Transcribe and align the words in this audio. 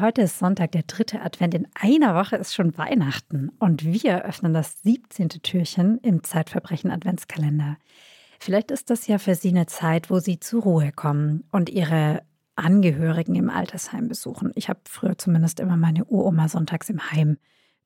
Heute 0.00 0.22
ist 0.22 0.38
Sonntag, 0.38 0.72
der 0.72 0.82
dritte 0.82 1.22
Advent. 1.22 1.54
In 1.54 1.68
einer 1.74 2.14
Woche 2.14 2.36
ist 2.36 2.54
schon 2.54 2.76
Weihnachten 2.76 3.50
und 3.58 3.82
wir 3.84 4.24
öffnen 4.24 4.52
das 4.52 4.82
17. 4.82 5.28
Türchen 5.28 5.98
im 5.98 6.22
Zeitverbrechen 6.22 6.90
Adventskalender. 6.90 7.78
Vielleicht 8.38 8.70
ist 8.70 8.90
das 8.90 9.06
ja 9.06 9.18
für 9.18 9.34
Sie 9.34 9.48
eine 9.48 9.66
Zeit, 9.66 10.10
wo 10.10 10.18
Sie 10.18 10.38
zur 10.38 10.64
Ruhe 10.64 10.92
kommen 10.92 11.44
und 11.50 11.70
Ihre 11.70 12.22
Angehörigen 12.56 13.36
im 13.36 13.48
Altersheim 13.48 14.08
besuchen. 14.08 14.52
Ich 14.54 14.68
habe 14.68 14.80
früher 14.84 15.16
zumindest 15.16 15.60
immer 15.60 15.76
meine 15.78 16.04
Uroma 16.04 16.48
sonntags 16.48 16.90
im 16.90 17.10
Heim 17.10 17.38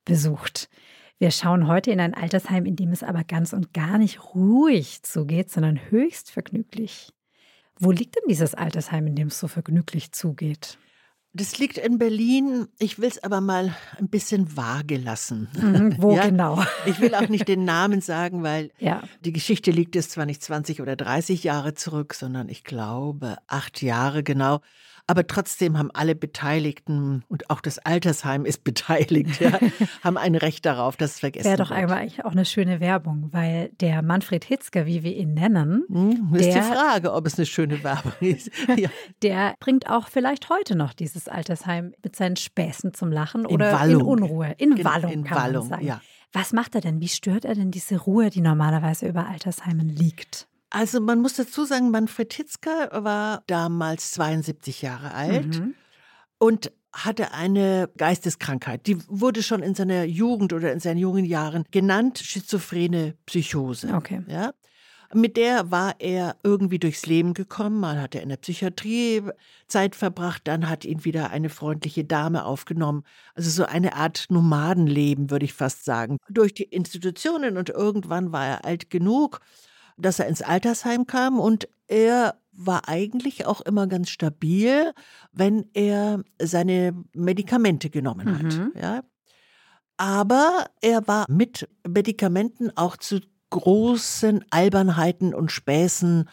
besucht. 0.04 0.68
Wir 1.18 1.30
schauen 1.30 1.68
heute 1.68 1.92
in 1.92 2.00
ein 2.00 2.14
Altersheim, 2.14 2.66
in 2.66 2.76
dem 2.76 2.90
es 2.90 3.04
aber 3.04 3.22
ganz 3.22 3.52
und 3.52 3.72
gar 3.72 3.98
nicht 3.98 4.34
ruhig 4.34 5.02
zugeht, 5.02 5.50
sondern 5.50 5.78
höchst 5.90 6.32
vergnüglich. 6.32 7.12
Wo 7.78 7.92
liegt 7.92 8.16
denn 8.16 8.24
dieses 8.28 8.54
Altersheim, 8.54 9.06
in 9.06 9.14
dem 9.14 9.28
es 9.28 9.38
so 9.38 9.46
vergnüglich 9.46 10.12
zugeht? 10.12 10.78
Das 11.32 11.58
liegt 11.58 11.78
in 11.78 11.98
Berlin. 11.98 12.66
Ich 12.78 12.98
will 12.98 13.08
es 13.08 13.22
aber 13.22 13.40
mal 13.40 13.74
ein 13.98 14.08
bisschen 14.08 14.56
vage 14.56 14.96
lassen. 14.96 15.48
Mhm, 15.56 15.94
wo 15.98 16.12
ja? 16.16 16.26
genau? 16.26 16.64
Ich 16.86 17.00
will 17.00 17.14
auch 17.14 17.28
nicht 17.28 17.46
den 17.46 17.64
Namen 17.64 18.00
sagen, 18.00 18.42
weil 18.42 18.72
ja. 18.78 19.02
die 19.24 19.32
Geschichte 19.32 19.70
liegt 19.70 19.94
jetzt 19.94 20.10
zwar 20.10 20.26
nicht 20.26 20.42
20 20.42 20.80
oder 20.80 20.96
30 20.96 21.44
Jahre 21.44 21.74
zurück, 21.74 22.14
sondern 22.14 22.48
ich 22.48 22.64
glaube 22.64 23.36
acht 23.46 23.80
Jahre 23.80 24.24
genau. 24.24 24.60
Aber 25.10 25.26
trotzdem 25.26 25.76
haben 25.76 25.90
alle 25.92 26.14
Beteiligten 26.14 27.24
und 27.26 27.50
auch 27.50 27.60
das 27.60 27.80
Altersheim 27.80 28.44
ist 28.44 28.62
beteiligt, 28.64 29.40
ja, 29.40 29.58
haben 30.04 30.16
ein 30.16 30.36
Recht 30.36 30.64
darauf, 30.64 30.96
dass 30.96 31.14
es 31.14 31.18
vergessen 31.18 31.46
Wäre 31.46 31.56
doch 31.56 31.70
wird. 31.70 31.90
eigentlich 31.90 32.24
auch 32.24 32.30
eine 32.30 32.44
schöne 32.44 32.78
Werbung, 32.78 33.28
weil 33.32 33.70
der 33.80 34.02
Manfred 34.02 34.44
Hitzker, 34.44 34.86
wie 34.86 35.02
wir 35.02 35.16
ihn 35.16 35.34
nennen, 35.34 35.82
hm, 35.88 36.32
ist 36.36 36.44
der, 36.44 36.54
die 36.54 36.60
Frage, 36.60 37.12
ob 37.12 37.26
es 37.26 37.36
eine 37.36 37.46
schöne 37.46 37.82
Werbung 37.82 38.12
ist. 38.20 38.52
Ja. 38.76 38.88
der 39.22 39.56
bringt 39.58 39.90
auch 39.90 40.06
vielleicht 40.06 40.48
heute 40.48 40.76
noch 40.76 40.92
dieses 40.92 41.26
Altersheim 41.26 41.92
mit 42.04 42.14
seinen 42.14 42.36
Späßen 42.36 42.94
zum 42.94 43.10
Lachen 43.10 43.40
in 43.40 43.50
oder 43.50 43.72
Wallung. 43.72 44.02
in 44.02 44.06
Unruhe, 44.06 44.54
in, 44.58 44.76
in 44.76 44.84
Wallung, 44.84 45.10
in 45.10 45.24
kann 45.24 45.38
Wallung, 45.38 45.68
man 45.68 45.78
sagen. 45.80 45.86
Ja. 45.88 46.00
Was 46.32 46.52
macht 46.52 46.76
er 46.76 46.82
denn? 46.82 47.00
Wie 47.00 47.08
stört 47.08 47.44
er 47.44 47.56
denn 47.56 47.72
diese 47.72 47.96
Ruhe, 47.96 48.30
die 48.30 48.42
normalerweise 48.42 49.08
über 49.08 49.26
Altersheimen 49.26 49.88
liegt? 49.88 50.46
Also 50.70 51.00
man 51.00 51.20
muss 51.20 51.34
dazu 51.34 51.64
sagen, 51.64 51.90
Manfred 51.90 52.32
Hitzker 52.32 52.90
war 53.04 53.42
damals 53.48 54.12
72 54.12 54.82
Jahre 54.82 55.12
alt 55.12 55.58
mhm. 55.58 55.74
und 56.38 56.72
hatte 56.92 57.32
eine 57.32 57.90
Geisteskrankheit. 57.96 58.86
Die 58.86 58.98
wurde 59.08 59.42
schon 59.42 59.62
in 59.62 59.74
seiner 59.74 60.04
Jugend 60.04 60.52
oder 60.52 60.72
in 60.72 60.80
seinen 60.80 60.98
jungen 60.98 61.24
Jahren 61.24 61.64
genannt, 61.70 62.18
schizophrene 62.18 63.14
Psychose. 63.26 63.92
Okay. 63.94 64.22
Ja? 64.28 64.52
Mit 65.12 65.36
der 65.36 65.72
war 65.72 65.96
er 65.98 66.36
irgendwie 66.44 66.78
durchs 66.78 67.04
Leben 67.06 67.34
gekommen. 67.34 67.80
Mal 67.80 68.00
hat 68.00 68.14
er 68.14 68.22
in 68.22 68.28
der 68.28 68.36
Psychiatrie 68.36 69.22
Zeit 69.66 69.96
verbracht, 69.96 70.42
dann 70.44 70.68
hat 70.68 70.84
ihn 70.84 71.04
wieder 71.04 71.30
eine 71.30 71.48
freundliche 71.48 72.04
Dame 72.04 72.44
aufgenommen. 72.44 73.02
Also 73.34 73.50
so 73.50 73.64
eine 73.64 73.96
Art 73.96 74.26
Nomadenleben, 74.30 75.30
würde 75.30 75.44
ich 75.44 75.52
fast 75.52 75.84
sagen. 75.84 76.18
Durch 76.28 76.54
die 76.54 76.64
Institutionen 76.64 77.56
und 77.56 77.70
irgendwann 77.70 78.30
war 78.30 78.46
er 78.46 78.64
alt 78.64 78.88
genug 78.90 79.40
dass 80.00 80.18
er 80.18 80.26
ins 80.26 80.42
Altersheim 80.42 81.06
kam 81.06 81.38
und 81.38 81.68
er 81.86 82.36
war 82.52 82.88
eigentlich 82.88 83.46
auch 83.46 83.60
immer 83.60 83.86
ganz 83.86 84.10
stabil, 84.10 84.92
wenn 85.32 85.68
er 85.74 86.22
seine 86.40 86.94
Medikamente 87.14 87.90
genommen 87.90 88.38
hat. 88.38 88.56
Mhm. 88.56 88.72
Ja. 88.80 89.02
Aber 89.96 90.66
er 90.80 91.06
war 91.06 91.26
mit 91.28 91.68
Medikamenten 91.86 92.70
auch 92.76 92.96
zu 92.96 93.20
großen 93.50 94.44
Albernheiten 94.50 95.34
und 95.34 95.50
Späßen 95.50 96.28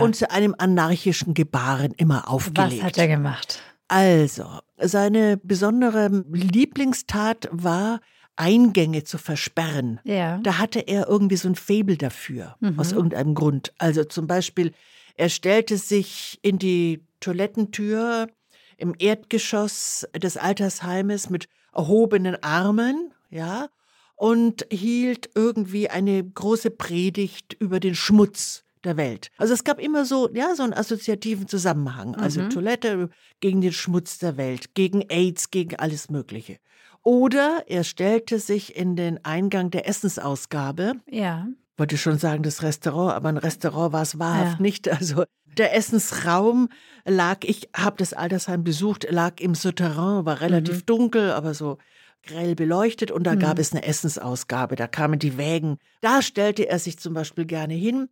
und 0.00 0.16
zu 0.16 0.30
einem 0.30 0.54
anarchischen 0.58 1.32
Gebaren 1.32 1.92
immer 1.96 2.28
aufgelegt. 2.28 2.78
Was 2.78 2.82
hat 2.82 2.98
er 2.98 3.08
gemacht? 3.08 3.62
Also, 3.88 4.44
seine 4.76 5.36
besondere 5.36 6.24
Lieblingstat 6.30 7.48
war, 7.52 8.00
Eingänge 8.36 9.04
zu 9.04 9.18
versperren. 9.18 10.00
Ja. 10.04 10.38
Da 10.38 10.58
hatte 10.58 10.80
er 10.80 11.08
irgendwie 11.08 11.36
so 11.36 11.48
ein 11.48 11.54
Fabel 11.54 11.96
dafür, 11.96 12.56
mhm. 12.60 12.78
aus 12.78 12.92
irgendeinem 12.92 13.34
Grund. 13.34 13.72
Also 13.78 14.04
zum 14.04 14.26
Beispiel, 14.26 14.72
er 15.16 15.28
stellte 15.28 15.78
sich 15.78 16.38
in 16.42 16.58
die 16.58 17.00
Toilettentür 17.20 18.28
im 18.76 18.94
Erdgeschoss 18.98 20.06
des 20.14 20.36
Altersheimes 20.36 21.30
mit 21.30 21.48
erhobenen 21.72 22.42
Armen, 22.42 23.12
ja, 23.30 23.68
und 24.16 24.66
hielt 24.70 25.30
irgendwie 25.34 25.90
eine 25.90 26.24
große 26.24 26.70
Predigt 26.70 27.54
über 27.58 27.80
den 27.80 27.94
Schmutz 27.94 28.64
der 28.84 28.96
Welt. 28.96 29.30
Also 29.36 29.52
es 29.52 29.64
gab 29.64 29.78
immer 29.80 30.04
so, 30.06 30.30
ja, 30.32 30.54
so 30.54 30.62
einen 30.62 30.72
assoziativen 30.72 31.48
Zusammenhang. 31.48 32.14
Also 32.14 32.42
mhm. 32.42 32.50
Toilette 32.50 33.10
gegen 33.40 33.60
den 33.60 33.72
Schmutz 33.72 34.18
der 34.18 34.36
Welt, 34.36 34.74
gegen 34.74 35.02
AIDS, 35.08 35.50
gegen 35.50 35.76
alles 35.76 36.08
Mögliche. 36.08 36.58
Oder 37.06 37.62
er 37.68 37.84
stellte 37.84 38.40
sich 38.40 38.74
in 38.74 38.96
den 38.96 39.24
Eingang 39.24 39.70
der 39.70 39.88
Essensausgabe. 39.88 40.94
Ja. 41.08 41.46
Wollte 41.76 41.98
schon 41.98 42.18
sagen, 42.18 42.42
das 42.42 42.64
Restaurant, 42.64 43.14
aber 43.14 43.28
ein 43.28 43.36
Restaurant 43.36 43.92
war 43.92 44.02
es 44.02 44.18
wahrhaft 44.18 44.56
ja. 44.56 44.62
nicht. 44.62 44.88
Also 44.88 45.22
der 45.56 45.72
Essensraum 45.76 46.68
lag, 47.04 47.44
ich 47.44 47.68
habe 47.76 47.94
das 47.98 48.12
Altersheim 48.12 48.64
besucht, 48.64 49.06
lag 49.08 49.38
im 49.38 49.54
Souterrain, 49.54 50.26
war 50.26 50.40
relativ 50.40 50.78
mhm. 50.78 50.86
dunkel, 50.86 51.30
aber 51.30 51.54
so 51.54 51.78
grell 52.24 52.56
beleuchtet 52.56 53.12
und 53.12 53.22
da 53.22 53.36
mhm. 53.36 53.38
gab 53.38 53.60
es 53.60 53.70
eine 53.70 53.84
Essensausgabe, 53.84 54.74
da 54.74 54.88
kamen 54.88 55.20
die 55.20 55.38
Wägen. 55.38 55.78
Da 56.00 56.22
stellte 56.22 56.68
er 56.68 56.80
sich 56.80 56.98
zum 56.98 57.14
Beispiel 57.14 57.44
gerne 57.44 57.74
hin 57.74 58.08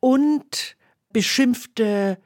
und 0.00 0.76
beschimpfte 1.14 2.18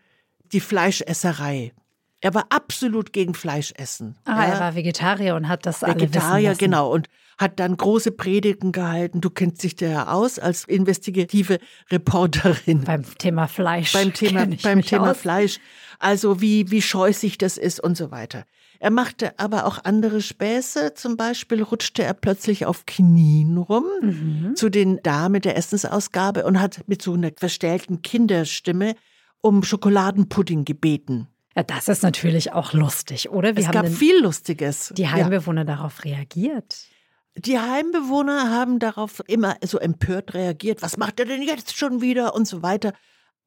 die 0.50 0.58
Fleischesserei. 0.58 1.74
Er 2.20 2.34
war 2.34 2.46
absolut 2.50 3.12
gegen 3.12 3.34
Fleischessen. 3.34 4.16
Ah, 4.24 4.46
ja. 4.46 4.54
er 4.54 4.60
war 4.60 4.74
Vegetarier 4.74 5.36
und 5.36 5.48
hat 5.48 5.66
das 5.66 5.82
Vegetarier, 5.82 6.54
genau. 6.54 6.90
Und 6.92 7.08
hat 7.38 7.60
dann 7.60 7.76
große 7.76 8.10
Predigten 8.10 8.72
gehalten. 8.72 9.20
Du 9.20 9.30
kennst 9.30 9.62
dich 9.62 9.76
da 9.76 9.86
ja 9.86 10.08
aus 10.08 10.40
als 10.40 10.64
investigative 10.64 11.60
Reporterin. 11.90 12.82
Beim 12.82 13.04
Thema 13.18 13.46
Fleisch. 13.46 13.92
Beim 13.92 14.12
Thema, 14.12 14.46
beim 14.62 14.82
Thema 14.82 15.14
Fleisch. 15.14 15.60
Also 16.00 16.40
wie, 16.40 16.70
wie 16.72 16.82
scheußig 16.82 17.38
das 17.38 17.56
ist 17.56 17.78
und 17.80 17.96
so 17.96 18.10
weiter. 18.10 18.44
Er 18.80 18.90
machte 18.90 19.38
aber 19.38 19.66
auch 19.66 19.84
andere 19.84 20.20
Späße. 20.20 20.94
Zum 20.94 21.16
Beispiel 21.16 21.62
rutschte 21.62 22.02
er 22.02 22.14
plötzlich 22.14 22.66
auf 22.66 22.86
Knien 22.86 23.56
rum 23.56 23.84
mhm. 24.00 24.56
zu 24.56 24.68
den 24.68 25.00
Damen 25.02 25.40
der 25.40 25.56
Essensausgabe 25.56 26.44
und 26.44 26.60
hat 26.60 26.82
mit 26.86 27.02
so 27.02 27.14
einer 27.14 27.30
verstellten 27.36 28.02
Kinderstimme 28.02 28.94
um 29.40 29.62
Schokoladenpudding 29.62 30.64
gebeten. 30.64 31.28
Ja, 31.58 31.64
das 31.64 31.88
ist 31.88 32.04
natürlich 32.04 32.52
auch 32.52 32.72
lustig, 32.72 33.30
oder? 33.30 33.56
Wie 33.56 33.62
es 33.62 33.70
gab 33.72 33.88
viel 33.88 34.22
Lustiges. 34.22 34.92
Die 34.96 35.08
Heimbewohner 35.08 35.62
ja. 35.62 35.64
darauf 35.64 36.04
reagiert? 36.04 36.86
Die 37.34 37.58
Heimbewohner 37.58 38.52
haben 38.52 38.78
darauf 38.78 39.24
immer 39.26 39.56
so 39.64 39.80
empört 39.80 40.34
reagiert. 40.34 40.82
Was 40.82 40.96
macht 40.98 41.18
er 41.18 41.26
denn 41.26 41.42
jetzt 41.42 41.76
schon 41.76 42.00
wieder 42.00 42.36
und 42.36 42.46
so 42.46 42.62
weiter. 42.62 42.92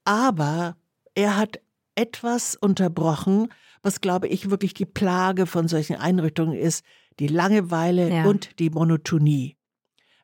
Aber 0.03 0.75
er 1.15 1.37
hat 1.37 1.61
etwas 1.95 2.57
unterbrochen, 2.57 3.47
was, 3.81 4.01
glaube 4.01 4.27
ich, 4.27 4.49
wirklich 4.49 4.73
die 4.73 4.85
Plage 4.85 5.45
von 5.45 5.69
solchen 5.69 5.95
Einrichtungen 5.95 6.57
ist, 6.57 6.83
die 7.17 7.27
Langeweile 7.27 8.09
ja. 8.09 8.25
und 8.25 8.59
die 8.59 8.71
Monotonie. 8.71 9.55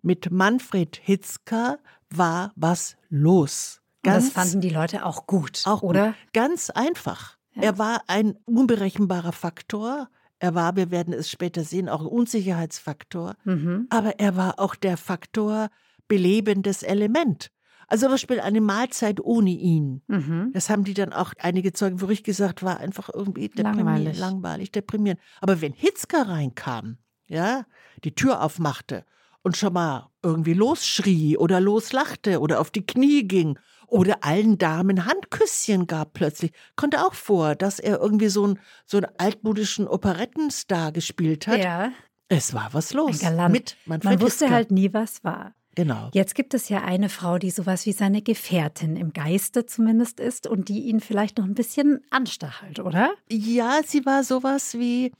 Mit 0.01 0.29
Manfred 0.29 0.99
Hitzker 1.01 1.79
war 2.09 2.51
was 2.57 2.97
los. 3.07 3.79
Ganz, 4.03 4.25
und 4.25 4.35
das 4.35 4.43
fanden 4.43 4.59
die 4.59 4.71
Leute 4.71 5.05
auch 5.05 5.25
gut, 5.25 5.61
auch 5.63 5.83
oder? 5.83 6.07
Gut. 6.07 6.15
Ganz 6.33 6.69
einfach. 6.69 7.36
Er 7.61 7.77
war 7.77 8.03
ein 8.07 8.35
unberechenbarer 8.45 9.31
Faktor. 9.31 10.09
Er 10.39 10.55
war, 10.55 10.75
wir 10.75 10.91
werden 10.91 11.13
es 11.13 11.29
später 11.29 11.63
sehen, 11.63 11.89
auch 11.89 12.01
ein 12.01 12.07
Unsicherheitsfaktor. 12.07 13.35
Mhm. 13.43 13.87
Aber 13.89 14.19
er 14.19 14.35
war 14.35 14.59
auch 14.59 14.75
der 14.75 14.97
Faktor 14.97 15.69
belebendes 16.07 16.83
Element. 16.83 17.51
Also 17.87 18.05
zum 18.05 18.13
Beispiel 18.13 18.39
eine 18.41 18.61
Mahlzeit 18.61 19.21
ohne 19.21 19.51
ihn. 19.51 20.01
Mhm. 20.07 20.51
Das 20.53 20.69
haben 20.69 20.83
die 20.83 20.93
dann 20.93 21.13
auch 21.13 21.33
einige 21.39 21.71
Zeugen 21.71 21.99
für 21.99 22.11
ich 22.11 22.23
gesagt, 22.23 22.61
war 22.61 22.79
einfach 22.79 23.09
irgendwie 23.13 23.49
langweilig. 23.55 24.19
langweilig, 24.19 24.71
deprimierend. 24.71 25.21
Aber 25.39 25.61
wenn 25.61 25.73
Hitzker 25.73 26.27
reinkam, 26.27 26.97
ja, 27.27 27.65
die 28.03 28.13
Tür 28.13 28.43
aufmachte 28.43 29.05
und 29.41 29.55
schon 29.55 29.73
mal 29.73 30.09
irgendwie 30.21 30.53
losschrie 30.53 31.37
oder 31.37 31.61
loslachte 31.61 32.41
oder 32.41 32.59
auf 32.59 32.71
die 32.71 32.85
Knie 32.85 33.23
ging 33.23 33.57
oder 33.87 34.23
allen 34.23 34.57
Damen 34.57 35.05
Handküsschen 35.05 35.87
gab 35.87 36.13
plötzlich. 36.13 36.51
Kommt 36.75 36.97
auch 36.97 37.13
vor, 37.13 37.55
dass 37.55 37.79
er 37.79 37.99
irgendwie 37.99 38.27
so, 38.27 38.45
ein, 38.45 38.59
so 38.85 38.97
einen 38.97 39.07
altmodischen 39.17 39.87
Operettenstar 39.87 40.91
gespielt 40.91 41.47
hat. 41.47 41.59
Ja. 41.59 41.91
Es 42.29 42.53
war 42.53 42.69
was 42.73 42.93
los. 42.93 43.21
Mit 43.49 43.77
Man 43.85 44.01
wusste 44.19 44.45
Hitzka. 44.45 44.49
halt 44.49 44.71
nie, 44.71 44.93
was 44.93 45.23
war. 45.23 45.53
Genau. 45.75 46.09
Jetzt 46.11 46.33
gibt 46.33 46.55
es 46.55 46.69
ja 46.69 46.83
eine 46.83 47.07
Frau, 47.07 47.37
die 47.37 47.51
sowas 47.51 47.85
wie 47.85 47.91
seine 47.91 48.23
Gefährtin 48.23 48.95
im 48.95 49.13
Geiste 49.13 49.67
zumindest 49.67 50.19
ist 50.19 50.47
und 50.47 50.69
die 50.69 50.85
ihn 50.85 50.99
vielleicht 50.99 51.37
noch 51.37 51.45
ein 51.45 51.53
bisschen 51.53 52.01
anstachelt, 52.09 52.79
oder? 52.79 53.11
Ja, 53.29 53.81
sie 53.85 54.03
war 54.05 54.23
sowas 54.23 54.73
wie 54.73 55.13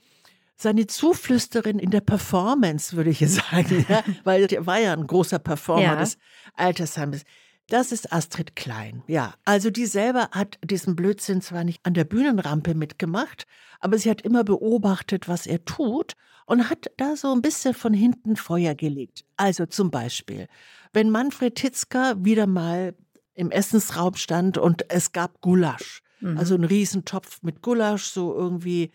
seine 0.56 0.88
Zuflüsterin 0.88 1.78
in 1.78 1.90
der 1.90 2.00
Performance, 2.00 2.96
würde 2.96 3.10
ich 3.10 3.20
sagen, 3.30 3.86
ja? 3.88 4.02
weil 4.24 4.52
er 4.52 4.66
war 4.66 4.80
ja 4.80 4.92
ein 4.92 5.06
großer 5.06 5.38
Performer 5.38 5.82
ja. 5.82 5.96
des 5.96 6.18
Altersheimes. 6.54 7.22
Das 7.68 7.92
ist 7.92 8.12
Astrid 8.12 8.56
Klein, 8.56 9.02
ja. 9.06 9.34
Also 9.44 9.70
die 9.70 9.84
selber 9.84 10.30
hat 10.30 10.58
diesen 10.64 10.96
Blödsinn 10.96 11.42
zwar 11.42 11.64
nicht 11.64 11.84
an 11.84 11.92
der 11.92 12.04
Bühnenrampe 12.04 12.74
mitgemacht, 12.74 13.46
aber 13.78 13.98
sie 13.98 14.08
hat 14.10 14.22
immer 14.22 14.42
beobachtet, 14.42 15.28
was 15.28 15.46
er 15.46 15.64
tut 15.66 16.14
und 16.46 16.70
hat 16.70 16.90
da 16.96 17.14
so 17.14 17.30
ein 17.30 17.42
bisschen 17.42 17.74
von 17.74 17.92
hinten 17.92 18.36
Feuer 18.36 18.74
gelegt. 18.74 19.26
Also 19.36 19.66
zum 19.66 19.90
Beispiel, 19.90 20.48
wenn 20.94 21.10
Manfred 21.10 21.58
Hitzker 21.58 22.24
wieder 22.24 22.46
mal 22.46 22.94
im 23.34 23.50
Essensraum 23.50 24.14
stand 24.14 24.56
und 24.56 24.90
es 24.90 25.12
gab 25.12 25.42
Gulasch, 25.42 26.02
mhm. 26.20 26.38
also 26.38 26.54
ein 26.54 26.64
Riesentopf 26.64 27.42
mit 27.42 27.60
Gulasch, 27.60 28.04
so 28.04 28.34
irgendwie 28.34 28.92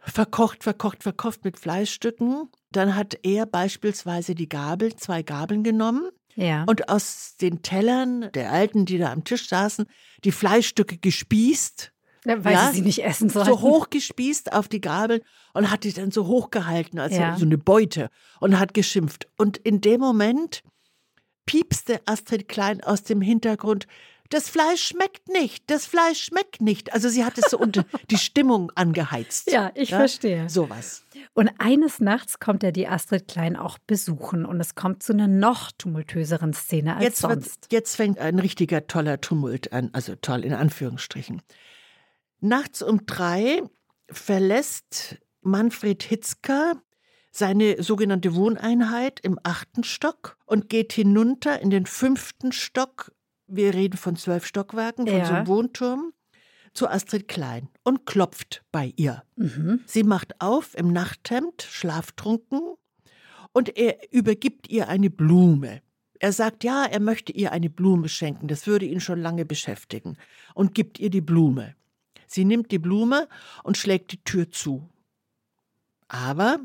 verkocht, 0.00 0.64
verkocht, 0.64 1.02
verkocht 1.02 1.44
mit 1.46 1.58
Fleischstücken, 1.58 2.50
dann 2.72 2.94
hat 2.94 3.18
er 3.22 3.46
beispielsweise 3.46 4.34
die 4.34 4.50
Gabel, 4.50 4.94
zwei 4.96 5.22
Gabeln 5.22 5.64
genommen 5.64 6.10
ja. 6.40 6.64
und 6.64 6.88
aus 6.88 7.36
den 7.40 7.62
Tellern 7.62 8.30
der 8.32 8.50
Alten, 8.50 8.86
die 8.86 8.98
da 8.98 9.12
am 9.12 9.24
Tisch 9.24 9.48
saßen, 9.48 9.86
die 10.24 10.32
Fleischstücke 10.32 10.98
gespießt. 10.98 11.92
Ja, 12.26 12.44
weil 12.44 12.52
ja, 12.52 12.68
sie 12.68 12.76
sie 12.76 12.82
nicht 12.82 13.02
essen 13.02 13.30
sollten. 13.30 13.50
So 13.50 13.60
hoch 13.62 13.88
gespießt 13.88 14.52
auf 14.52 14.68
die 14.68 14.80
Gabel 14.80 15.22
und 15.54 15.70
hat 15.70 15.84
die 15.84 15.92
dann 15.92 16.10
so 16.10 16.26
hochgehalten, 16.26 16.98
als 16.98 17.16
ja. 17.16 17.36
so 17.36 17.46
eine 17.46 17.56
Beute 17.56 18.10
und 18.40 18.58
hat 18.58 18.74
geschimpft. 18.74 19.26
Und 19.38 19.56
in 19.56 19.80
dem 19.80 20.00
Moment 20.00 20.62
piepste 21.46 22.00
Astrid 22.04 22.46
Klein 22.48 22.82
aus 22.82 23.02
dem 23.04 23.22
Hintergrund, 23.22 23.86
das 24.30 24.48
Fleisch 24.48 24.82
schmeckt 24.82 25.28
nicht, 25.28 25.64
das 25.70 25.86
Fleisch 25.86 26.22
schmeckt 26.22 26.60
nicht. 26.60 26.92
Also 26.94 27.08
sie 27.08 27.24
hat 27.24 27.36
es 27.36 27.50
so 27.50 27.58
unter 27.58 27.84
die 28.10 28.16
Stimmung 28.16 28.72
angeheizt. 28.74 29.50
Ja, 29.50 29.72
ich 29.74 29.90
ja? 29.90 29.98
verstehe. 29.98 30.48
Sowas. 30.48 31.04
Und 31.34 31.50
eines 31.58 32.00
Nachts 32.00 32.38
kommt 32.38 32.62
er 32.62 32.72
die 32.72 32.88
Astrid 32.88 33.28
Klein 33.28 33.56
auch 33.56 33.78
besuchen 33.78 34.46
und 34.46 34.60
es 34.60 34.74
kommt 34.74 35.02
zu 35.02 35.12
einer 35.12 35.28
noch 35.28 35.72
tumultöseren 35.72 36.54
Szene 36.54 36.94
als 36.94 37.04
jetzt 37.04 37.18
sonst. 37.18 37.62
Wird, 37.62 37.72
jetzt 37.72 37.96
fängt 37.96 38.18
ein 38.18 38.38
richtiger 38.38 38.86
toller 38.86 39.20
Tumult 39.20 39.72
an, 39.72 39.90
also 39.92 40.14
toll 40.14 40.44
in 40.44 40.54
Anführungsstrichen. 40.54 41.42
Nachts 42.40 42.82
um 42.82 43.04
drei 43.06 43.62
verlässt 44.10 45.18
Manfred 45.42 46.02
Hitzker 46.02 46.80
seine 47.32 47.82
sogenannte 47.82 48.34
Wohneinheit 48.34 49.20
im 49.20 49.38
achten 49.42 49.84
Stock 49.84 50.36
und 50.46 50.68
geht 50.68 50.92
hinunter 50.92 51.60
in 51.60 51.70
den 51.70 51.86
fünften 51.86 52.52
Stock 52.52 53.12
wir 53.50 53.74
reden 53.74 53.96
von 53.96 54.16
zwölf 54.16 54.46
Stockwerken, 54.46 55.06
von 55.06 55.16
ja. 55.16 55.24
so 55.24 55.32
einem 55.32 55.46
Wohnturm, 55.46 56.12
zu 56.72 56.88
Astrid 56.88 57.28
Klein 57.28 57.68
und 57.82 58.06
klopft 58.06 58.62
bei 58.70 58.92
ihr. 58.96 59.24
Mhm. 59.36 59.80
Sie 59.86 60.04
macht 60.04 60.40
auf 60.40 60.76
im 60.76 60.92
Nachthemd, 60.92 61.62
schlaftrunken, 61.62 62.60
und 63.52 63.76
er 63.76 64.12
übergibt 64.12 64.68
ihr 64.68 64.88
eine 64.88 65.10
Blume. 65.10 65.82
Er 66.20 66.32
sagt, 66.32 66.62
ja, 66.62 66.84
er 66.84 67.00
möchte 67.00 67.32
ihr 67.32 67.50
eine 67.50 67.70
Blume 67.70 68.08
schenken, 68.08 68.46
das 68.46 68.66
würde 68.66 68.86
ihn 68.86 69.00
schon 69.00 69.20
lange 69.20 69.44
beschäftigen, 69.44 70.16
und 70.54 70.74
gibt 70.74 71.00
ihr 71.00 71.10
die 71.10 71.20
Blume. 71.20 71.74
Sie 72.26 72.44
nimmt 72.44 72.70
die 72.70 72.78
Blume 72.78 73.26
und 73.64 73.76
schlägt 73.76 74.12
die 74.12 74.22
Tür 74.22 74.50
zu. 74.50 74.88
Aber 76.06 76.60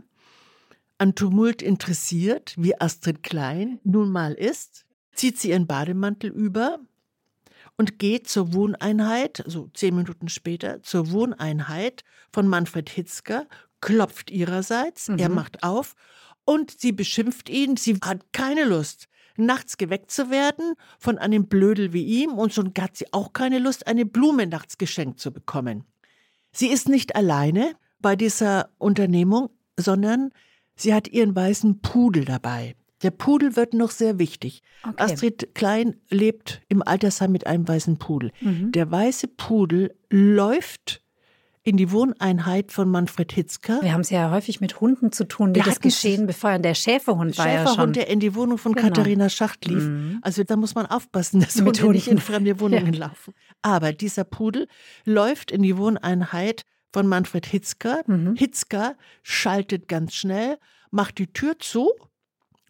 an 0.97 1.15
Tumult 1.15 1.61
interessiert, 1.61 2.53
wie 2.57 2.79
Astrid 2.79 3.23
Klein 3.23 3.79
nun 3.83 4.11
mal 4.11 4.33
ist, 4.33 4.84
zieht 5.15 5.39
sie 5.39 5.49
ihren 5.49 5.67
Bademantel 5.67 6.29
über 6.29 6.79
und 7.77 7.99
geht 7.99 8.27
zur 8.27 8.53
Wohneinheit, 8.53 9.43
so 9.47 9.69
zehn 9.73 9.95
Minuten 9.95 10.29
später, 10.29 10.81
zur 10.83 11.11
Wohneinheit 11.11 12.03
von 12.31 12.47
Manfred 12.47 12.89
Hitzker, 12.89 13.47
klopft 13.81 14.31
ihrerseits, 14.31 15.09
mhm. 15.09 15.17
er 15.17 15.29
macht 15.29 15.63
auf 15.63 15.95
und 16.45 16.79
sie 16.79 16.91
beschimpft 16.91 17.49
ihn, 17.49 17.77
sie 17.77 17.97
hat 18.03 18.21
keine 18.31 18.63
Lust, 18.63 19.07
nachts 19.37 19.77
geweckt 19.77 20.11
zu 20.11 20.29
werden 20.29 20.75
von 20.99 21.17
einem 21.17 21.47
Blödel 21.47 21.93
wie 21.93 22.05
ihm 22.05 22.31
und 22.33 22.53
schon 22.53 22.71
hat 22.79 22.95
sie 22.95 23.11
auch 23.11 23.33
keine 23.33 23.59
Lust, 23.59 23.87
eine 23.87 24.05
Blume 24.05 24.47
nachts 24.47 24.77
geschenkt 24.77 25.19
zu 25.19 25.31
bekommen. 25.31 25.83
Sie 26.51 26.67
ist 26.67 26.87
nicht 26.87 27.15
alleine 27.15 27.75
bei 27.99 28.15
dieser 28.15 28.69
Unternehmung, 28.77 29.49
sondern 29.77 30.31
sie 30.75 30.93
hat 30.93 31.09
ihren 31.09 31.35
weißen 31.35 31.81
Pudel 31.81 32.23
dabei. 32.23 32.75
Der 33.03 33.11
Pudel 33.11 33.55
wird 33.55 33.73
noch 33.73 33.91
sehr 33.91 34.19
wichtig. 34.19 34.61
Okay. 34.83 34.95
Astrid 34.97 35.53
Klein 35.53 35.97
lebt 36.09 36.61
im 36.69 36.81
Altersheim 36.81 37.31
mit 37.31 37.45
einem 37.45 37.67
weißen 37.67 37.97
Pudel. 37.97 38.31
Mhm. 38.41 38.71
Der 38.71 38.89
weiße 38.89 39.27
Pudel 39.27 39.93
läuft 40.09 41.01
in 41.65 41.77
die 41.77 41.91
Wohneinheit 41.91 42.71
von 42.71 42.89
Manfred 42.89 43.31
Hitzker. 43.31 43.81
Wir 43.81 43.91
haben 43.91 44.01
es 44.01 44.11
ja 44.11 44.29
häufig 44.29 44.61
mit 44.61 44.79
Hunden 44.81 45.11
zu 45.11 45.23
tun, 45.23 45.51
die 45.51 45.59
Wir 45.59 45.65
das 45.65 45.79
Geschehen 45.79 46.27
befeuern. 46.27 46.61
Der 46.61 46.75
Schäferhund 46.75 47.37
war 47.39 47.45
Schäferhund, 47.45 47.67
ja 47.67 47.83
schon. 47.83 47.93
der 47.93 48.07
in 48.07 48.19
die 48.19 48.35
Wohnung 48.35 48.59
von 48.59 48.73
genau. 48.73 48.87
Katharina 48.87 49.29
Schacht 49.29 49.65
lief. 49.65 49.83
Mhm. 49.83 50.19
Also 50.21 50.43
da 50.43 50.57
muss 50.57 50.75
man 50.75 50.85
aufpassen, 50.85 51.39
dass 51.41 51.55
mit 51.55 51.81
Hunde 51.81 51.95
nicht 51.95 52.07
in 52.07 52.19
fremde 52.19 52.59
Wohnungen 52.59 52.93
ja. 52.93 53.07
laufen. 53.07 53.33
Aber 53.63 53.93
dieser 53.93 54.25
Pudel 54.25 54.67
läuft 55.05 55.49
in 55.49 55.63
die 55.63 55.75
Wohneinheit 55.75 56.65
von 56.93 57.07
Manfred 57.07 57.47
Hitzker. 57.47 58.03
Mhm. 58.05 58.35
Hitzker 58.35 58.95
schaltet 59.23 59.87
ganz 59.87 60.13
schnell, 60.13 60.59
macht 60.91 61.17
die 61.17 61.33
Tür 61.33 61.57
zu 61.57 61.91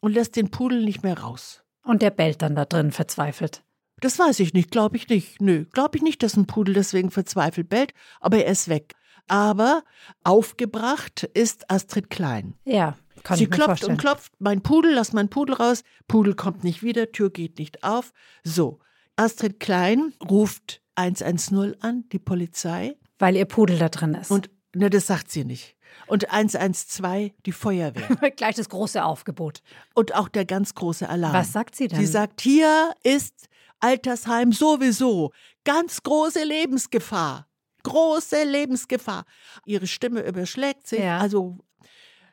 und 0.05 0.13
lässt 0.13 0.35
den 0.35 0.51
Pudel 0.51 0.83
nicht 0.83 1.03
mehr 1.03 1.19
raus. 1.19 1.63
Und 1.83 2.01
der 2.01 2.11
bellt 2.11 2.41
dann 2.41 2.55
da 2.55 2.65
drin 2.65 2.91
verzweifelt. 2.91 3.63
Das 4.01 4.19
weiß 4.19 4.39
ich 4.39 4.53
nicht, 4.53 4.71
glaube 4.71 4.97
ich 4.97 5.07
nicht. 5.07 5.41
Nö, 5.41 5.65
glaube 5.65 5.97
ich 5.97 6.03
nicht, 6.03 6.21
dass 6.21 6.35
ein 6.37 6.47
Pudel 6.47 6.73
deswegen 6.73 7.11
verzweifelt 7.11 7.69
bellt, 7.69 7.93
aber 8.19 8.37
er 8.43 8.51
ist 8.51 8.67
weg. 8.67 8.93
Aber 9.27 9.83
aufgebracht 10.23 11.23
ist 11.33 11.71
Astrid 11.71 12.09
Klein. 12.09 12.55
Ja, 12.65 12.95
kann 13.23 13.37
Sie 13.37 13.45
ich 13.45 13.49
mir 13.49 13.55
klopft 13.55 13.67
vorstellen. 13.67 13.91
und 13.93 13.97
klopft, 13.97 14.33
mein 14.39 14.61
Pudel, 14.61 14.93
lass 14.93 15.13
mein 15.13 15.29
Pudel 15.29 15.55
raus. 15.55 15.83
Pudel 16.07 16.35
kommt 16.35 16.63
nicht 16.63 16.83
wieder, 16.83 17.11
Tür 17.11 17.31
geht 17.31 17.57
nicht 17.57 17.83
auf. 17.83 18.11
So, 18.43 18.79
Astrid 19.15 19.59
Klein 19.59 20.13
ruft 20.29 20.81
110 20.95 21.81
an, 21.81 22.03
die 22.11 22.19
Polizei. 22.19 22.95
Weil 23.17 23.35
ihr 23.35 23.45
Pudel 23.45 23.79
da 23.79 23.89
drin 23.89 24.13
ist. 24.13 24.29
Und 24.29 24.49
ne, 24.75 24.89
das 24.89 25.07
sagt 25.07 25.31
sie 25.31 25.45
nicht. 25.45 25.74
Und 26.07 26.31
112 26.31 27.31
die 27.45 27.51
Feuerwehr. 27.51 28.31
Gleich 28.35 28.55
das 28.55 28.69
große 28.69 29.03
Aufgebot. 29.03 29.61
Und 29.93 30.13
auch 30.15 30.29
der 30.29 30.45
ganz 30.45 30.75
große 30.75 31.07
Alarm. 31.09 31.33
Was 31.33 31.53
sagt 31.53 31.75
sie 31.75 31.87
denn? 31.87 31.99
Sie 31.99 32.05
sagt, 32.05 32.41
hier 32.41 32.93
ist 33.03 33.47
Altersheim 33.79 34.51
sowieso 34.51 35.31
ganz 35.63 36.01
große 36.03 36.43
Lebensgefahr. 36.43 37.47
Große 37.83 38.43
Lebensgefahr. 38.43 39.25
Ihre 39.65 39.87
Stimme 39.87 40.21
überschlägt 40.21 40.87
sich. 40.87 40.99
Ja. 40.99 41.19
Also 41.19 41.59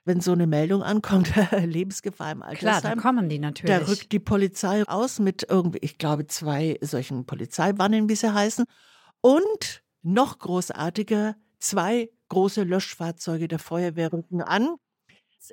wenn 0.04 0.20
so 0.20 0.32
eine 0.32 0.46
Meldung 0.46 0.82
ankommt, 0.82 1.32
Lebensgefahr 1.52 2.32
im 2.32 2.42
Altersheim. 2.42 2.80
Klar, 2.80 2.94
da 2.96 3.00
kommen 3.00 3.28
die 3.28 3.38
natürlich. 3.38 3.76
Da 3.76 3.86
rückt 3.86 4.12
die 4.12 4.18
Polizei 4.18 4.82
aus 4.84 5.18
mit 5.18 5.46
irgendwie, 5.48 5.78
ich 5.78 5.98
glaube, 5.98 6.26
zwei 6.26 6.78
solchen 6.80 7.24
Polizeiwannen, 7.26 8.08
wie 8.08 8.16
sie 8.16 8.32
heißen. 8.32 8.64
Und 9.20 9.82
noch 10.02 10.38
großartiger, 10.38 11.36
zwei 11.58 12.10
große 12.32 12.62
Löschfahrzeuge 12.62 13.46
der 13.46 13.58
Feuerwehr 13.58 14.10
rücken 14.10 14.40
an. 14.40 14.76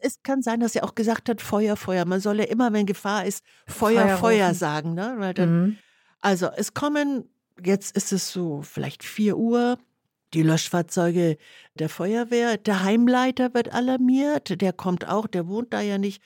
Es 0.02 0.24
kann 0.24 0.42
sein, 0.42 0.62
dass 0.62 0.76
er 0.76 0.86
auch 0.86 0.96
gesagt 0.96 1.28
hat, 1.28 1.42
Feuer, 1.42 1.76
Feuer. 1.76 2.06
Man 2.06 2.22
soll 2.22 2.40
ja 2.40 2.46
immer, 2.46 2.72
wenn 2.72 2.86
Gefahr 2.86 3.26
ist, 3.26 3.44
Feuer, 3.68 4.08
Feuer, 4.08 4.18
Feuer 4.18 4.54
sagen. 4.54 4.94
Ne? 4.94 5.34
Dann, 5.34 5.62
mhm. 5.62 5.78
Also 6.22 6.48
es 6.56 6.74
kommen, 6.74 7.30
jetzt 7.62 7.98
ist 7.98 8.14
es 8.14 8.32
so 8.32 8.62
vielleicht 8.62 9.04
4 9.04 9.38
Uhr, 9.38 9.78
die 10.34 10.42
Löschfahrzeuge 10.42 11.38
der 11.74 11.90
Feuerwehr. 11.90 12.56
Der 12.58 12.84
Heimleiter 12.84 13.54
wird 13.54 13.74
alarmiert, 13.74 14.62
der 14.62 14.72
kommt 14.72 15.06
auch, 15.06 15.28
der 15.28 15.48
wohnt 15.48 15.74
da 15.74 15.82
ja 15.82 15.98
nicht. 15.98 16.22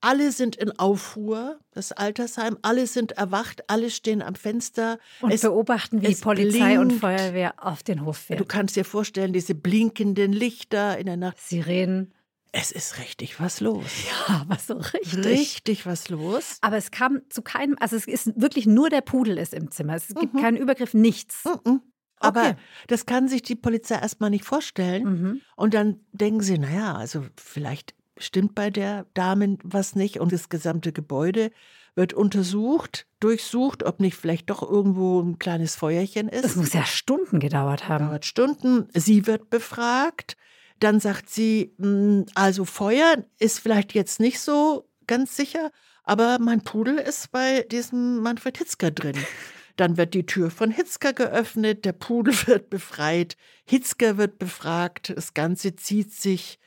Alle 0.00 0.32
sind 0.32 0.56
in 0.56 0.78
Aufruhr, 0.78 1.58
das 1.72 1.92
Altersheim, 1.92 2.56
alle 2.62 2.86
sind 2.86 3.12
erwacht, 3.12 3.68
alle 3.68 3.90
stehen 3.90 4.22
am 4.22 4.34
Fenster. 4.34 4.98
Und 5.20 5.30
es, 5.30 5.42
beobachten, 5.42 6.00
wie 6.00 6.14
Polizei 6.14 6.76
blinkt. 6.76 6.80
und 6.80 7.00
Feuerwehr 7.00 7.54
auf 7.58 7.82
den 7.82 8.04
Hof 8.04 8.16
fährt. 8.16 8.40
Du 8.40 8.46
kannst 8.46 8.76
dir 8.76 8.84
vorstellen, 8.84 9.32
diese 9.32 9.54
blinkenden 9.54 10.32
Lichter 10.32 10.96
in 10.98 11.06
der 11.06 11.18
Nacht. 11.18 11.38
Sirenen. 11.38 12.14
Es 12.52 12.72
ist 12.72 12.98
richtig 12.98 13.38
was 13.40 13.60
los. 13.60 13.84
Ja, 14.08 14.44
was 14.48 14.66
so 14.66 14.74
richtig. 14.74 15.24
Richtig 15.24 15.86
was 15.86 16.08
los. 16.08 16.58
Aber 16.62 16.76
es 16.76 16.90
kam 16.90 17.20
zu 17.28 17.42
keinem, 17.42 17.76
also 17.78 17.94
es 17.94 18.06
ist 18.06 18.32
wirklich 18.40 18.66
nur 18.66 18.90
der 18.90 19.02
Pudel 19.02 19.38
ist 19.38 19.54
im 19.54 19.70
Zimmer. 19.70 19.94
Es 19.94 20.08
gibt 20.08 20.34
mhm. 20.34 20.40
keinen 20.40 20.56
Übergriff, 20.56 20.94
nichts. 20.94 21.44
Mhm. 21.64 21.82
Aber 22.16 22.40
okay. 22.40 22.56
das 22.88 23.06
kann 23.06 23.28
sich 23.28 23.42
die 23.42 23.54
Polizei 23.54 23.96
erstmal 23.96 24.30
nicht 24.30 24.44
vorstellen. 24.44 25.04
Mhm. 25.04 25.40
Und 25.56 25.74
dann 25.74 26.00
denken 26.12 26.40
sie, 26.40 26.58
naja, 26.58 26.94
also 26.94 27.24
vielleicht 27.36 27.94
stimmt 28.20 28.54
bei 28.54 28.70
der 28.70 29.06
Dame 29.14 29.58
was 29.62 29.96
nicht 29.96 30.20
und 30.20 30.32
das 30.32 30.48
gesamte 30.48 30.92
Gebäude 30.92 31.50
wird 31.94 32.12
untersucht, 32.12 33.06
durchsucht, 33.18 33.82
ob 33.82 34.00
nicht 34.00 34.16
vielleicht 34.16 34.50
doch 34.50 34.62
irgendwo 34.62 35.20
ein 35.20 35.38
kleines 35.38 35.76
Feuerchen 35.76 36.28
ist. 36.28 36.44
Das 36.44 36.56
muss 36.56 36.72
ja 36.72 36.84
Stunden 36.84 37.40
gedauert 37.40 37.88
haben. 37.88 38.06
Dauert 38.06 38.24
Stunden. 38.24 38.88
Sie 38.94 39.26
wird 39.26 39.50
befragt. 39.50 40.36
Dann 40.78 41.00
sagt 41.00 41.28
sie, 41.28 41.74
hm, 41.78 42.26
also 42.34 42.64
Feuer 42.64 43.24
ist 43.38 43.58
vielleicht 43.58 43.92
jetzt 43.92 44.20
nicht 44.20 44.40
so 44.40 44.88
ganz 45.06 45.36
sicher, 45.36 45.70
aber 46.04 46.38
mein 46.38 46.62
Pudel 46.62 46.96
ist 46.96 47.32
bei 47.32 47.62
diesem 47.70 48.20
Manfred 48.20 48.58
Hitzker 48.58 48.90
drin. 48.90 49.16
Dann 49.76 49.96
wird 49.96 50.14
die 50.14 50.26
Tür 50.26 50.50
von 50.50 50.70
Hitzker 50.70 51.12
geöffnet, 51.12 51.84
der 51.84 51.92
Pudel 51.92 52.34
wird 52.46 52.70
befreit, 52.70 53.36
Hitzker 53.66 54.16
wird 54.16 54.38
befragt, 54.38 55.12
das 55.14 55.34
Ganze 55.34 55.76
zieht 55.76 56.12
sich 56.12 56.58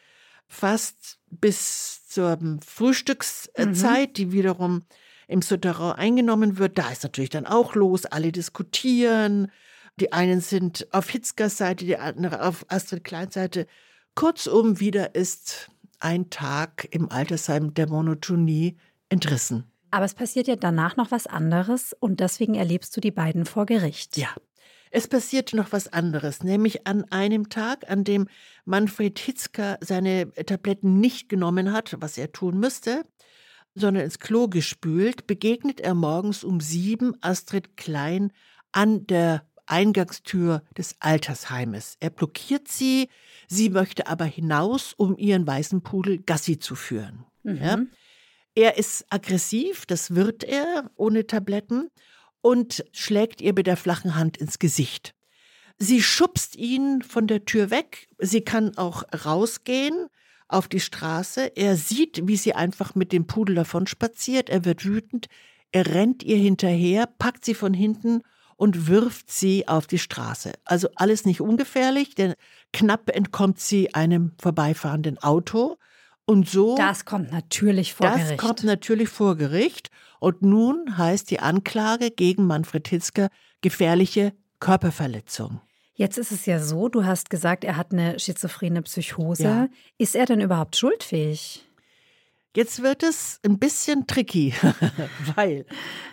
fast 0.47 1.19
bis 1.29 2.07
zur 2.07 2.37
Frühstückszeit, 2.65 4.09
mhm. 4.09 4.13
die 4.13 4.31
wiederum 4.31 4.85
im 5.27 5.41
Souterrain 5.41 5.93
eingenommen 5.93 6.57
wird. 6.57 6.77
Da 6.77 6.91
ist 6.91 7.03
natürlich 7.03 7.29
dann 7.29 7.45
auch 7.45 7.75
los, 7.75 8.05
alle 8.05 8.31
diskutieren. 8.31 9.51
Die 9.99 10.11
einen 10.11 10.41
sind 10.41 10.87
auf 10.91 11.09
Hitzkers 11.09 11.57
Seite, 11.57 11.85
die 11.85 11.97
anderen 11.97 12.39
auf 12.39 12.65
Astrid 12.69 13.03
Kleins 13.03 13.33
Seite. 13.33 13.67
Kurzum, 14.15 14.79
wieder 14.79 15.15
ist 15.15 15.69
ein 15.99 16.29
Tag 16.29 16.87
im 16.91 17.09
Altersheim 17.09 17.73
der 17.73 17.89
Monotonie 17.89 18.77
entrissen. 19.09 19.71
Aber 19.91 20.05
es 20.05 20.13
passiert 20.13 20.47
ja 20.47 20.55
danach 20.55 20.97
noch 20.97 21.11
was 21.11 21.27
anderes 21.27 21.95
und 21.99 22.19
deswegen 22.19 22.55
erlebst 22.55 22.95
du 22.97 23.01
die 23.01 23.11
beiden 23.11 23.45
vor 23.45 23.65
Gericht. 23.65 24.17
Ja. 24.17 24.29
Es 24.95 25.07
passiert 25.07 25.53
noch 25.53 25.71
was 25.71 25.91
anderes, 25.91 26.43
nämlich 26.43 26.85
an 26.85 27.03
einem 27.05 27.49
Tag, 27.49 27.89
an 27.89 28.03
dem 28.03 28.27
Manfred 28.63 29.17
Hitzker 29.17 29.79
seine 29.81 30.31
Tabletten 30.33 30.99
nicht 30.99 31.29
genommen 31.29 31.73
hat, 31.73 31.95
was 31.99 32.15
er 32.15 32.31
tun 32.31 32.59
müsste, 32.59 33.03
sondern 33.73 34.03
ins 34.03 34.19
Klo 34.19 34.47
gespült, 34.47 35.25
begegnet 35.25 35.81
er 35.81 35.95
morgens 35.95 36.43
um 36.43 36.59
sieben 36.59 37.15
Astrid 37.21 37.75
Klein 37.75 38.31
an 38.71 39.07
der 39.07 39.47
Eingangstür 39.65 40.61
des 40.77 40.95
Altersheimes. 40.99 41.97
Er 41.99 42.11
blockiert 42.11 42.67
sie, 42.67 43.09
sie 43.47 43.71
möchte 43.71 44.05
aber 44.05 44.25
hinaus, 44.25 44.93
um 44.95 45.17
ihren 45.17 45.47
weißen 45.47 45.81
Pudel 45.81 46.19
Gassi 46.19 46.59
zu 46.59 46.75
führen. 46.75 47.25
Mhm. 47.41 47.57
Ja? 47.57 47.79
Er 48.53 48.77
ist 48.77 49.07
aggressiv, 49.09 49.87
das 49.87 50.13
wird 50.13 50.43
er 50.43 50.91
ohne 50.95 51.25
Tabletten, 51.25 51.89
und 52.43 52.83
schlägt 52.91 53.41
ihr 53.41 53.53
mit 53.53 53.65
der 53.65 53.77
flachen 53.77 54.15
Hand 54.15 54.37
ins 54.37 54.59
Gesicht. 54.59 55.15
Sie 55.79 56.03
schubst 56.03 56.55
ihn 56.55 57.01
von 57.01 57.25
der 57.25 57.45
Tür 57.45 57.71
weg, 57.71 58.09
sie 58.19 58.41
kann 58.41 58.77
auch 58.77 59.03
rausgehen 59.25 60.07
auf 60.47 60.67
die 60.67 60.81
Straße, 60.81 61.55
er 61.55 61.77
sieht, 61.77 62.27
wie 62.27 62.35
sie 62.37 62.53
einfach 62.53 62.93
mit 62.95 63.11
dem 63.11 63.25
Pudel 63.25 63.55
davon 63.55 63.87
spaziert, 63.87 64.49
er 64.49 64.65
wird 64.65 64.85
wütend, 64.85 65.27
er 65.71 65.87
rennt 65.87 66.21
ihr 66.21 66.37
hinterher, 66.37 67.07
packt 67.07 67.45
sie 67.45 67.55
von 67.55 67.73
hinten 67.73 68.21
und 68.57 68.87
wirft 68.87 69.31
sie 69.31 69.67
auf 69.67 69.87
die 69.87 69.97
Straße. 69.97 70.51
Also 70.65 70.89
alles 70.95 71.25
nicht 71.25 71.41
ungefährlich, 71.41 72.13
denn 72.13 72.35
knapp 72.73 73.09
entkommt 73.09 73.59
sie 73.59 73.95
einem 73.95 74.33
vorbeifahrenden 74.37 75.17
Auto. 75.17 75.77
Und 76.25 76.47
so. 76.47 76.77
Das 76.77 77.03
kommt 77.03 77.31
natürlich 77.31 77.93
vor 77.93 78.07
das 78.07 78.15
Gericht. 78.15 78.31
Das 78.31 78.37
kommt 78.37 78.63
natürlich 78.63 79.09
vor 79.09 79.35
Gericht. 79.35 79.89
Und 80.23 80.41
nun 80.41 80.97
heißt 80.97 81.29
die 81.31 81.41
Anklage 81.41 82.09
gegen 82.09 82.47
Manfred 82.47 82.87
Hitzker 82.87 83.27
gefährliche 83.59 84.31
Körperverletzung. 84.61 85.59
Jetzt 85.95 86.17
ist 86.17 86.31
es 86.31 86.45
ja 86.45 86.59
so, 86.59 86.87
du 86.87 87.03
hast 87.03 87.29
gesagt, 87.29 87.65
er 87.65 87.75
hat 87.75 87.91
eine 87.91 88.17
schizophrene 88.17 88.83
Psychose. 88.83 89.43
Ja. 89.43 89.67
Ist 89.97 90.15
er 90.15 90.25
denn 90.25 90.39
überhaupt 90.39 90.77
schuldfähig? 90.77 91.67
Jetzt 92.55 92.81
wird 92.81 93.03
es 93.03 93.41
ein 93.43 93.59
bisschen 93.59 94.07
tricky, 94.07 94.53
weil, 95.35 95.65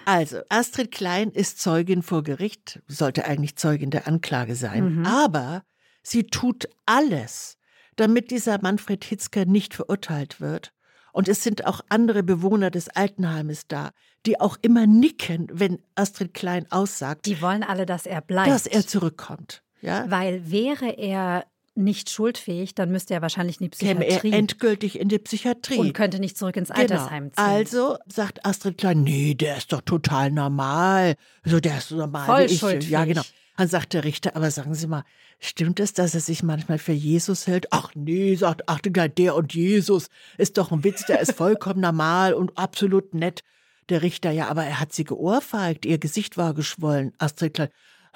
also, 0.06 0.40
Astrid 0.48 0.90
Klein 0.90 1.30
ist 1.30 1.60
Zeugin 1.60 2.02
vor 2.02 2.24
Gericht, 2.24 2.82
sollte 2.88 3.26
eigentlich 3.26 3.54
Zeugin 3.54 3.90
der 3.90 4.08
Anklage 4.08 4.56
sein, 4.56 4.96
mhm. 4.96 5.06
aber 5.06 5.62
sie 6.02 6.24
tut 6.24 6.68
alles, 6.84 7.58
damit 7.94 8.32
dieser 8.32 8.60
Manfred 8.60 9.04
Hitzker 9.04 9.44
nicht 9.44 9.72
verurteilt 9.72 10.40
wird. 10.40 10.72
Und 11.12 11.28
es 11.28 11.42
sind 11.42 11.66
auch 11.66 11.80
andere 11.88 12.22
Bewohner 12.22 12.70
des 12.70 12.88
Altenheimes 12.88 13.66
da, 13.68 13.90
die 14.26 14.40
auch 14.40 14.56
immer 14.62 14.86
nicken, 14.86 15.48
wenn 15.52 15.78
Astrid 15.94 16.34
Klein 16.34 16.66
aussagt. 16.70 17.26
Die 17.26 17.40
wollen 17.40 17.62
alle, 17.62 17.86
dass 17.86 18.06
er 18.06 18.20
bleibt. 18.20 18.48
Dass 18.48 18.66
er 18.66 18.86
zurückkommt. 18.86 19.62
Ja? 19.82 20.04
Weil 20.08 20.50
wäre 20.50 20.90
er 20.90 21.44
nicht 21.74 22.10
schuldfähig, 22.10 22.74
dann 22.74 22.90
müsste 22.90 23.14
er 23.14 23.22
wahrscheinlich 23.22 23.60
in 23.60 23.64
die 23.64 23.70
Psychiatrie. 23.70 24.20
Käme 24.20 24.34
er 24.34 24.38
endgültig 24.38 24.98
in 24.98 25.08
die 25.08 25.18
Psychiatrie. 25.18 25.78
Und 25.78 25.92
könnte 25.94 26.18
nicht 26.18 26.36
zurück 26.36 26.56
ins 26.56 26.68
genau. 26.68 26.80
Altersheim 26.80 27.32
ziehen. 27.32 27.44
Also 27.44 27.96
sagt 28.06 28.44
Astrid 28.44 28.78
Klein, 28.78 29.02
nee, 29.02 29.34
der 29.34 29.56
ist 29.56 29.72
doch 29.72 29.80
total 29.80 30.30
normal. 30.30 31.14
So, 31.44 31.60
der 31.60 31.78
ist 31.78 31.90
normal 31.90 32.26
Voll 32.26 32.40
wie 32.40 32.52
ich. 32.52 32.58
Schuldfähig. 32.58 32.90
Ja, 32.90 33.04
genau. 33.04 33.22
Dann 33.60 33.68
sagt 33.68 33.92
der 33.92 34.04
Richter, 34.04 34.36
aber 34.36 34.50
sagen 34.50 34.74
Sie 34.74 34.86
mal, 34.86 35.04
stimmt 35.38 35.80
es, 35.80 35.92
dass 35.92 36.14
er 36.14 36.20
sich 36.20 36.42
manchmal 36.42 36.78
für 36.78 36.92
Jesus 36.92 37.46
hält? 37.46 37.66
Ach 37.72 37.90
nee, 37.94 38.34
sagt 38.34 38.62
Klein, 38.94 39.12
der 39.18 39.34
und 39.34 39.52
Jesus 39.52 40.08
ist 40.38 40.56
doch 40.56 40.72
ein 40.72 40.82
Witz, 40.82 41.04
der 41.04 41.20
ist 41.20 41.32
vollkommen 41.32 41.80
normal 41.80 42.32
und 42.32 42.56
absolut 42.56 43.12
nett. 43.12 43.42
Der 43.90 44.00
Richter, 44.00 44.30
ja, 44.30 44.48
aber 44.48 44.64
er 44.64 44.80
hat 44.80 44.94
sie 44.94 45.04
geohrfeigt, 45.04 45.84
ihr 45.84 45.98
Gesicht 45.98 46.38
war 46.38 46.54
geschwollen. 46.54 47.12
Astrid 47.18 47.52
Klein, 47.52 47.68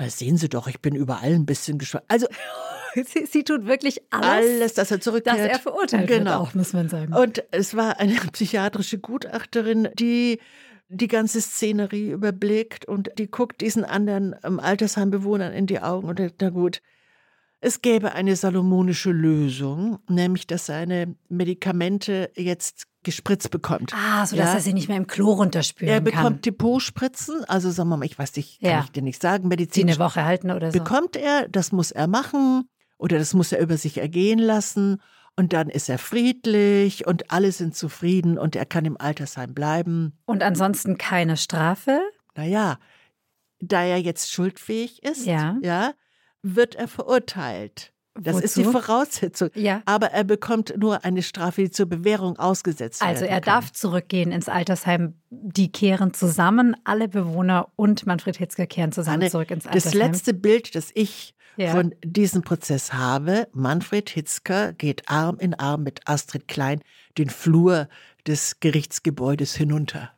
sehen 0.06 0.38
Sie 0.38 0.48
doch, 0.48 0.66
ich 0.66 0.80
bin 0.80 0.94
überall 0.94 1.34
ein 1.34 1.44
bisschen 1.44 1.76
geschwollen. 1.76 2.06
Also 2.08 2.26
Sie, 2.94 3.26
sie, 3.26 3.42
tut 3.42 3.66
wirklich 3.66 4.00
alles, 4.10 4.60
alles, 4.60 4.74
dass 4.74 4.90
er 4.92 5.00
zurückkehrt. 5.00 5.36
Dass 5.36 5.46
er 5.46 5.58
verurteilt 5.58 6.06
genau. 6.06 6.30
wird 6.30 6.40
auch, 6.40 6.54
muss 6.54 6.72
man 6.72 6.88
sagen. 6.88 7.12
Und 7.12 7.42
es 7.50 7.76
war 7.76 7.98
eine 7.98 8.14
psychiatrische 8.32 8.98
Gutachterin, 8.98 9.88
die 9.94 10.38
die 10.88 11.08
ganze 11.08 11.40
Szenerie 11.40 12.10
überblickt 12.10 12.86
und 12.86 13.10
die 13.18 13.30
guckt 13.30 13.60
diesen 13.60 13.84
anderen 13.84 14.34
ähm, 14.44 14.60
Altersheimbewohnern 14.60 15.52
in 15.52 15.66
die 15.66 15.80
Augen 15.80 16.08
und 16.08 16.18
denkt, 16.18 16.36
na 16.40 16.50
gut, 16.50 16.82
es 17.60 17.80
gäbe 17.80 18.12
eine 18.12 18.36
salomonische 18.36 19.10
Lösung, 19.10 19.98
nämlich 20.08 20.46
dass 20.46 20.66
seine 20.66 21.16
Medikamente 21.30 22.30
jetzt 22.36 22.84
gespritzt 23.02 23.50
bekommt. 23.50 23.92
Ah, 23.94 24.26
so 24.26 24.36
dass 24.36 24.48
ja. 24.48 24.54
er 24.54 24.60
sie 24.60 24.74
nicht 24.74 24.88
mehr 24.88 24.98
im 24.98 25.06
Klo 25.06 25.32
runterspülen 25.32 25.94
kann. 25.94 25.94
Er 25.94 26.00
bekommt 26.02 26.36
kann. 26.36 26.40
Depotspritzen, 26.42 27.44
also 27.44 27.70
sagen 27.70 27.88
wir 27.88 27.96
mal, 27.96 28.04
ich 28.04 28.18
weiß 28.18 28.36
nicht, 28.36 28.60
kann 28.60 28.70
ja. 28.70 28.80
ich 28.84 28.90
dir 28.90 29.02
nicht 29.02 29.22
sagen, 29.22 29.48
Medizin. 29.48 29.88
eine 29.88 29.98
Woche 29.98 30.24
halten 30.24 30.50
oder 30.50 30.72
so. 30.72 30.78
Bekommt 30.78 31.16
er, 31.16 31.48
das 31.48 31.72
muss 31.72 31.90
er 31.90 32.06
machen 32.06 32.68
oder 32.98 33.18
das 33.18 33.32
muss 33.32 33.52
er 33.52 33.60
über 33.60 33.78
sich 33.78 33.98
ergehen 33.98 34.38
lassen 34.38 35.00
und 35.36 35.52
dann 35.52 35.68
ist 35.68 35.88
er 35.88 35.98
friedlich 35.98 37.06
und 37.06 37.30
alle 37.30 37.52
sind 37.52 37.74
zufrieden 37.74 38.38
und 38.38 38.56
er 38.56 38.66
kann 38.66 38.84
im 38.84 39.00
Altersheim 39.00 39.54
bleiben. 39.54 40.16
Und 40.26 40.42
ansonsten 40.42 40.98
keine 40.98 41.36
Strafe? 41.36 42.00
Naja, 42.36 42.78
da 43.60 43.82
er 43.82 43.98
jetzt 43.98 44.30
schuldfähig 44.30 45.02
ist, 45.02 45.26
ja. 45.26 45.58
Ja, 45.62 45.92
wird 46.42 46.74
er 46.74 46.88
verurteilt. 46.88 47.92
Das 48.16 48.36
Wozu? 48.36 48.44
ist 48.44 48.56
die 48.56 48.64
Voraussetzung. 48.64 49.50
Ja. 49.54 49.82
Aber 49.86 50.12
er 50.12 50.22
bekommt 50.22 50.74
nur 50.78 51.04
eine 51.04 51.22
Strafe, 51.22 51.62
die 51.62 51.70
zur 51.70 51.86
Bewährung 51.86 52.38
ausgesetzt 52.38 53.00
wird. 53.00 53.10
Also 53.10 53.24
er 53.24 53.40
kann. 53.40 53.54
darf 53.54 53.72
zurückgehen 53.72 54.30
ins 54.30 54.48
Altersheim. 54.48 55.14
Die 55.30 55.72
kehren 55.72 56.14
zusammen, 56.14 56.76
alle 56.84 57.08
Bewohner 57.08 57.72
und 57.74 58.06
Manfred 58.06 58.36
Hitzger 58.36 58.66
kehren 58.66 58.92
zusammen 58.92 59.22
Anne, 59.22 59.30
zurück 59.30 59.50
ins 59.50 59.66
Altersheim. 59.66 59.90
Das 59.90 59.94
letzte 59.94 60.32
Bild, 60.32 60.76
das 60.76 60.90
ich 60.94 61.34
ja. 61.56 61.72
von 61.72 61.94
diesem 62.04 62.42
Prozess 62.42 62.92
habe, 62.92 63.48
Manfred 63.52 64.10
Hitzker 64.10 64.72
geht 64.72 65.08
Arm 65.08 65.38
in 65.38 65.54
Arm 65.54 65.82
mit 65.82 66.06
Astrid 66.06 66.48
Klein 66.48 66.80
den 67.18 67.30
Flur 67.30 67.88
des 68.26 68.60
Gerichtsgebäudes 68.60 69.54
hinunter. 69.54 70.12